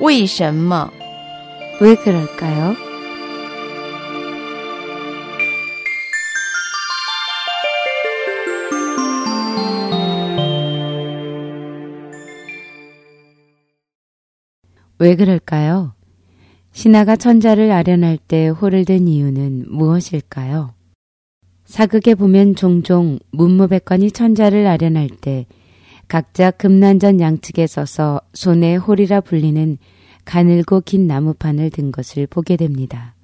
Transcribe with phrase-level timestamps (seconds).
[0.00, 0.90] 为什么?
[1.80, 2.76] 왜 그럴까요?
[14.98, 15.94] 왜 그럴까요?
[16.72, 20.74] 신하가 천자를 아련할 때 홀을 든 이유는 무엇일까요?
[21.64, 25.46] 사극에 보면 종종 문무백관이 천자를 아련할 때
[26.09, 29.77] 각자 금난전 양측에 서서 손에 홀이라 불리는
[30.25, 33.15] 가늘고 긴 나무판을 든 것을 보게 됩니다.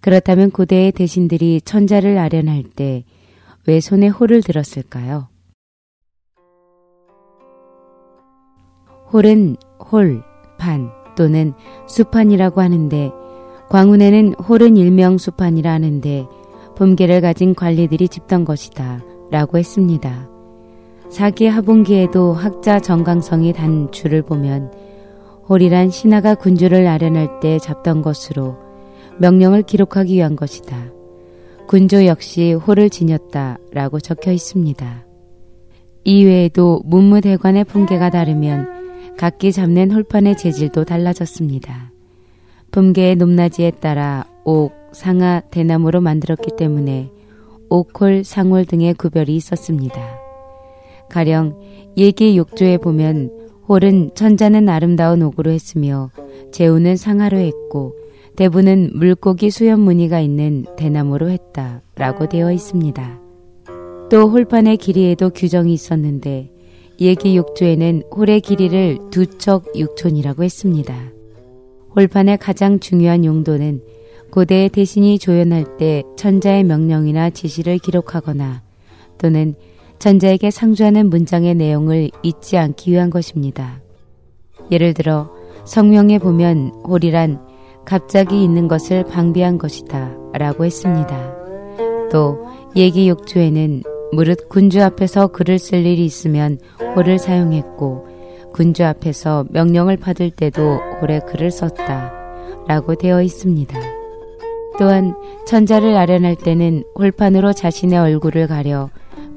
[0.00, 3.04] 그렇다면 고대의 대신들이 천자를 아련할 때
[3.66, 5.28] 왜 손에 홀을 들었을까요?
[9.12, 9.56] 홀은
[9.90, 10.22] 홀,
[10.58, 11.52] 판 또는
[11.86, 13.10] 수판이라고 하는데
[13.68, 16.26] 광운에는 홀은 일명 수판이라 하는데
[16.76, 20.28] 봄계를 가진 관리들이 집던 것이다 라고 했습니다.
[21.10, 24.72] 사기 하분기에도 학자 정강성이 단 줄을 보면
[25.48, 28.56] 홀이란 신하가 군주를 아련할 때 잡던 것으로
[29.18, 30.76] 명령을 기록하기 위한 것이다.
[31.66, 35.04] 군조 역시 홀을 지녔다 라고 적혀 있습니다.
[36.04, 41.90] 이외에도 문무대관의 풍계가 다르면 각기 잡는 홀판의 재질도 달라졌습니다.
[42.70, 47.10] 봄계의 높낮이에 따라 옥, 상하, 대나무로 만들었기 때문에
[47.68, 50.19] 옥홀, 상홀 등의 구별이 있었습니다.
[51.10, 51.58] 가령
[51.98, 53.30] 예기 욕조에 보면
[53.68, 56.10] 홀은 천자는 아름다운 옥으로 했으며
[56.52, 57.94] 재우는 상하로 했고
[58.36, 63.20] 대부는 물고기 수염 무늬가 있는 대나무로 했다 라고 되어 있습니다.
[64.10, 66.50] 또 홀판의 길이에도 규정이 있었는데
[67.00, 70.94] 예기 욕조에는 홀의 길이를 두 척 육촌이라고 했습니다.
[71.94, 73.82] 홀판의 가장 중요한 용도는
[74.30, 78.62] 고대의 대신이 조연할 때 천자의 명령이나 지시를 기록하거나
[79.18, 79.54] 또는
[80.00, 83.80] 천자에게 상주하는 문장의 내용을 잊지 않기 위한 것입니다.
[84.70, 85.30] 예를 들어
[85.66, 87.38] 성명에 보면 홀이란
[87.84, 91.34] 갑자기 있는 것을 방비한 것이다 라고 했습니다.
[92.10, 92.38] 또
[92.76, 93.82] 예기 욕조에는
[94.12, 96.58] 무릇 군주 앞에서 글을 쓸 일이 있으면
[96.96, 98.06] 홀을 사용했고
[98.54, 102.12] 군주 앞에서 명령을 받을 때도 홀에 글을 썼다
[102.66, 103.78] 라고 되어 있습니다.
[104.78, 105.14] 또한
[105.46, 108.88] 천자를 아련할 때는 홀판으로 자신의 얼굴을 가려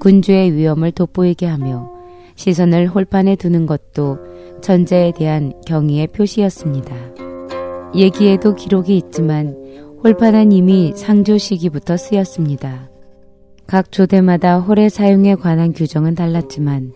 [0.03, 1.89] 군주의 위험을 돋보이게 하며
[2.35, 4.17] 시선을 홀판에 두는 것도
[4.61, 6.93] 천자에 대한 경의의 표시였습니다.
[7.95, 9.55] 얘기에도 기록이 있지만
[10.03, 12.89] 홀판은 이미 상조 시기부터 쓰였습니다.
[13.65, 16.93] 각 조대마다 홀의 사용에 관한 규정은 달랐지만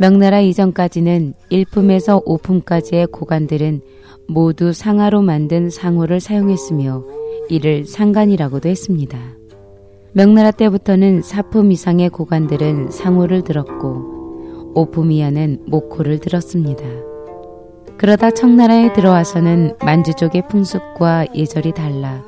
[0.00, 3.82] 명나라 이전까지는 1품에서 5품까지의 고관들은
[4.26, 7.04] 모두 상하로 만든 상호를 사용했으며
[7.50, 9.37] 이를 상간이라고도 했습니다.
[10.12, 16.82] 명나라 때부터는 4품 이상의 고관들은 상호를 들었고 5품 이하는 목호를 들었습니다.
[17.98, 22.22] 그러다 청나라에 들어와서는 만주족의 풍습과 예절이 달라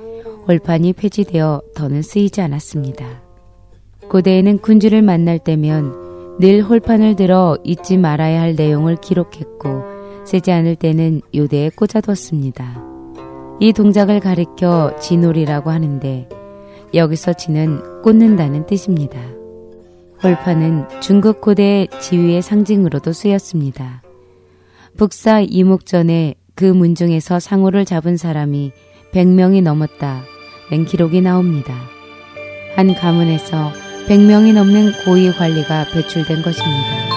[0.47, 3.07] 홀판이 폐지되어 더는 쓰이지 않았습니다.
[4.09, 11.23] 고대에는 군주를 만날 때면 늘 홀판을 들어 잊지 말아야 할 내용을 기록했고 쓰지 않을 때는
[11.35, 12.85] 요대에 꽂아뒀습니다.
[13.61, 16.29] 이 동작을 가리켜 진홀이라고 하는데
[16.95, 19.19] 여기서 지는 꽂는다는 뜻입니다.
[20.23, 24.03] 홀판은 중국 고대 지위의 상징으로도 쓰였습니다.
[24.97, 28.73] 북사 이목전에 그 문중에서 상호를 잡은 사람이
[29.13, 31.75] 100명이 넘었다는 기록이 나옵니다.
[32.77, 33.73] 한 가문에서
[34.09, 37.10] 100명이 넘는 고위 관리가 배출된 것입니다.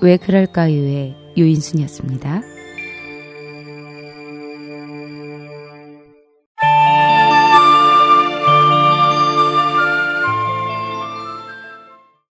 [0.00, 2.57] 왜 그럴까요의 유인순이었습니다.